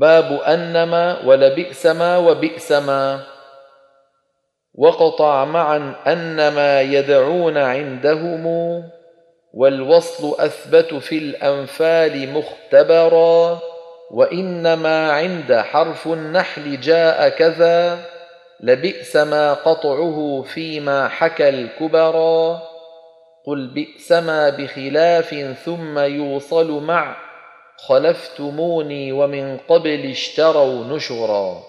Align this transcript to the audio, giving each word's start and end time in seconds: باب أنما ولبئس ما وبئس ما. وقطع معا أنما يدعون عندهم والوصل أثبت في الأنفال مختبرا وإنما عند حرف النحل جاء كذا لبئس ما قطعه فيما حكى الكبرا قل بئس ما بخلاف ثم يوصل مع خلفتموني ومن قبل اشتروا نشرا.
باب 0.00 0.40
أنما 0.46 1.22
ولبئس 1.24 1.86
ما 1.86 2.18
وبئس 2.18 2.72
ما. 2.72 3.20
وقطع 4.74 5.44
معا 5.44 5.94
أنما 6.06 6.80
يدعون 6.80 7.58
عندهم 7.58 8.44
والوصل 9.54 10.40
أثبت 10.40 10.94
في 10.94 11.18
الأنفال 11.18 12.32
مختبرا 12.32 13.58
وإنما 14.10 15.12
عند 15.12 15.54
حرف 15.54 16.06
النحل 16.06 16.80
جاء 16.80 17.28
كذا 17.28 17.98
لبئس 18.60 19.16
ما 19.16 19.52
قطعه 19.52 20.42
فيما 20.42 21.08
حكى 21.08 21.48
الكبرا 21.48 22.62
قل 23.46 23.66
بئس 23.66 24.12
ما 24.12 24.50
بخلاف 24.50 25.54
ثم 25.64 25.98
يوصل 25.98 26.82
مع 26.82 27.29
خلفتموني 27.86 29.12
ومن 29.12 29.56
قبل 29.68 30.10
اشتروا 30.10 30.84
نشرا. 30.84 31.62